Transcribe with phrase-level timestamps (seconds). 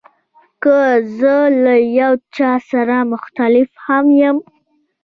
[0.63, 0.75] که
[1.17, 4.37] زه له یو چا سره مخالف هم یم.